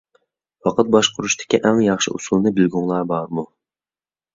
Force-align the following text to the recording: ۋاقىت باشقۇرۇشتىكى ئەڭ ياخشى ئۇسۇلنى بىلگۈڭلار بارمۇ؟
ۋاقىت 0.67 0.89
باشقۇرۇشتىكى 0.95 1.61
ئەڭ 1.69 1.85
ياخشى 1.91 2.17
ئۇسۇلنى 2.17 2.57
بىلگۈڭلار 2.59 3.11
بارمۇ؟ 3.17 3.51